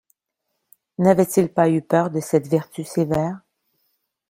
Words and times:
N'avait-il 0.97 1.47
pas 1.49 1.69
eu 1.69 1.83
peur 1.83 2.09
de 2.09 2.19
cette 2.21 2.47
vertu 2.47 2.83
sévère? 2.83 3.39